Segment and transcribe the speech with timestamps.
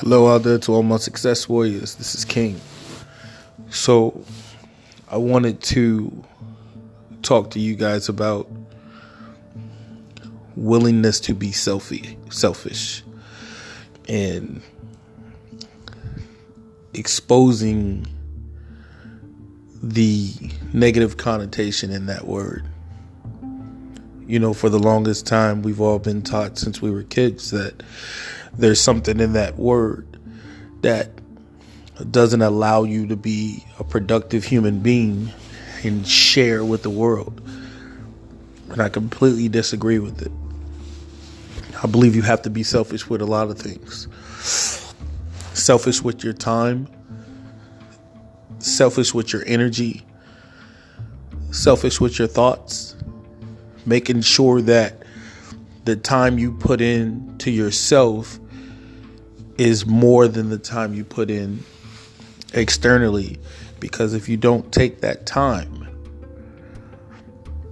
[0.00, 1.96] Hello out there to all my success warriors.
[1.96, 2.60] This is King.
[3.68, 4.24] So,
[5.08, 6.24] I wanted to
[7.22, 8.48] talk to you guys about
[10.54, 13.02] willingness to be selfie, selfish
[14.08, 14.62] and
[16.94, 18.06] exposing
[19.82, 20.32] the
[20.72, 22.64] negative connotation in that word.
[24.28, 27.82] You know, for the longest time, we've all been taught since we were kids that
[28.56, 30.18] there's something in that word
[30.82, 31.10] that
[32.10, 35.32] doesn't allow you to be a productive human being
[35.82, 37.42] and share with the world.
[38.70, 40.32] And I completely disagree with it.
[41.82, 44.08] I believe you have to be selfish with a lot of things.
[45.54, 46.88] Selfish with your time,
[48.58, 50.04] selfish with your energy,
[51.50, 52.96] selfish with your thoughts,
[53.86, 54.97] making sure that
[55.88, 58.38] the time you put in to yourself
[59.56, 61.64] is more than the time you put in
[62.52, 63.38] externally.
[63.80, 65.78] Because if you don't take that time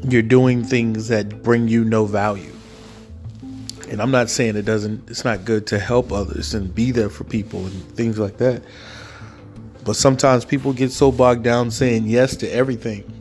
[0.08, 2.52] you're doing things that bring you no value.
[3.88, 7.08] And I'm not saying it doesn't it's not good to help others and be there
[7.08, 8.62] for people and things like that.
[9.84, 13.12] But sometimes people get so bogged down saying yes to everything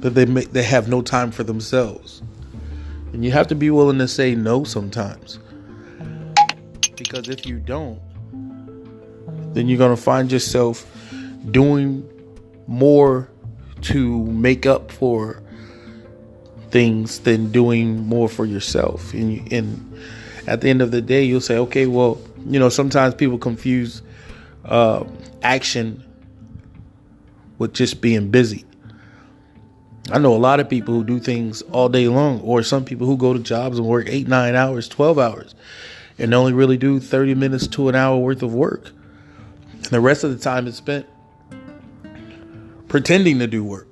[0.00, 2.22] that they make they have no time for themselves
[3.12, 5.38] and you have to be willing to say no sometimes.
[6.96, 8.00] Because if you don't,
[9.54, 10.86] then you're going to find yourself
[11.50, 12.08] doing
[12.66, 13.28] more
[13.82, 15.42] to make up for
[16.70, 19.12] things than doing more for yourself.
[19.12, 20.00] And, and
[20.46, 24.02] at the end of the day, you'll say, okay, well, you know, sometimes people confuse
[24.64, 25.04] uh,
[25.42, 26.02] action
[27.58, 28.64] with just being busy.
[30.10, 33.06] I know a lot of people who do things all day long, or some people
[33.06, 35.54] who go to jobs and work eight, nine hours, 12 hours,
[36.18, 38.90] and only really do 30 minutes to an hour worth of work.
[39.72, 41.06] And the rest of the time is spent
[42.88, 43.88] pretending to do work.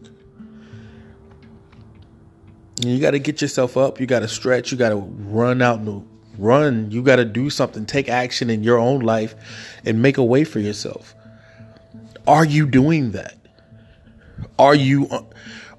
[2.76, 5.62] And you got to get yourself up, you got to stretch, you got to run
[5.62, 6.06] out and
[6.38, 9.34] run, you got to do something, take action in your own life
[9.84, 11.14] and make a way for yourself.
[12.26, 13.39] Are you doing that?
[14.58, 15.08] Are you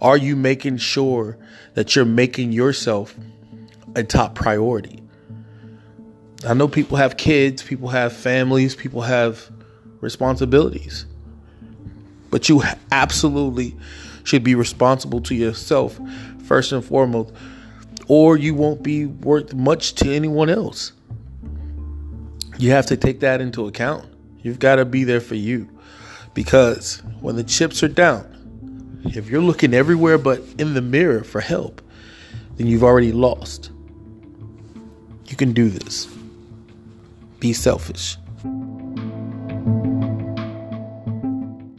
[0.02, 1.38] are you making sure
[1.76, 3.16] that you're making yourself
[3.96, 5.02] a top priority?
[6.48, 9.50] I know people have kids, people have families, people have
[10.00, 11.06] responsibilities.
[12.32, 13.76] But you absolutely
[14.24, 16.00] should be responsible to yourself
[16.46, 17.34] first and foremost,
[18.08, 20.94] or you won't be worth much to anyone else.
[22.58, 24.06] You have to take that into account.
[24.42, 25.70] You've got to be there for you
[26.34, 28.32] because when the chips are down,
[29.06, 31.82] if you're looking everywhere but in the mirror for help,
[32.58, 33.72] then you've already lost.
[35.28, 36.08] You can do this.
[37.40, 38.18] Be selfish.